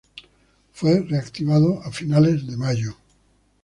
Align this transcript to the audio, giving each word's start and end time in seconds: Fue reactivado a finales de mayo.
Fue 0.73 0.99
reactivado 1.01 1.83
a 1.83 1.91
finales 1.91 2.47
de 2.47 2.57
mayo. 2.57 2.95